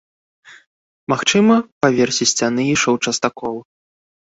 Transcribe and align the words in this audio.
Магчыма, 1.13 1.53
па 1.83 1.87
версе 2.01 2.23
сцяны 2.33 2.61
ішоў 2.73 2.95
частакол. 3.07 3.55